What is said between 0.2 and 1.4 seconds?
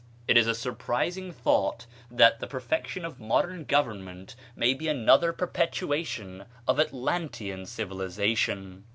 It is a surprising